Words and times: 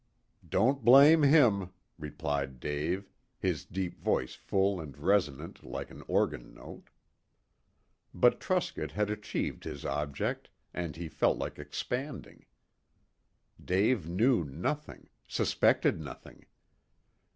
"Don't 0.49 0.83
blame 0.83 1.21
him," 1.21 1.73
replied 1.99 2.59
Dave 2.59 3.07
his 3.37 3.65
deep 3.65 3.99
voice 4.01 4.33
full 4.33 4.81
and 4.81 4.97
resonant 4.97 5.63
like 5.63 5.91
an 5.91 6.01
organ 6.07 6.55
note. 6.55 6.89
But 8.11 8.39
Truscott 8.39 8.89
had 8.93 9.11
achieved 9.11 9.63
his 9.63 9.85
object, 9.85 10.49
and 10.73 10.95
he 10.95 11.07
felt 11.07 11.37
like 11.37 11.59
expanding. 11.59 12.47
Dave 13.63 14.09
knew 14.09 14.43
nothing. 14.43 15.07
Suspected 15.27 15.99
nothing. 15.99 16.47